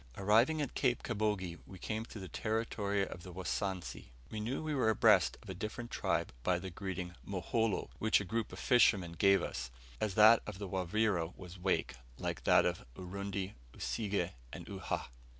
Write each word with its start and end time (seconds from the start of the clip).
Arriving 0.17 0.59
at 0.63 0.73
Cape 0.73 1.03
Kabogi, 1.03 1.59
we 1.67 1.77
came 1.77 2.05
to 2.05 2.17
the 2.19 2.27
territory 2.27 3.05
of 3.07 3.21
the 3.21 3.31
Wasansi. 3.31 4.05
We 4.31 4.39
knew 4.39 4.63
we 4.63 4.73
were 4.73 4.89
abreast 4.89 5.37
of 5.43 5.49
a 5.51 5.53
different 5.53 5.91
tribe 5.91 6.33
by 6.41 6.57
the 6.57 6.71
greeting 6.71 7.13
"Moholo," 7.23 7.89
which 7.99 8.19
a 8.19 8.25
group 8.25 8.51
of 8.51 8.57
fishermen 8.57 9.11
gave 9.11 9.43
us; 9.43 9.69
as 9.99 10.15
that 10.15 10.41
of 10.47 10.57
the 10.57 10.67
Wavira 10.67 11.31
was 11.37 11.59
"Wake," 11.59 11.93
like 12.17 12.45
that 12.45 12.65
of 12.65 12.83
Urundi, 12.95 13.53
Usige, 13.73 14.31
and 14.51 14.65
Uhha. 14.65 15.05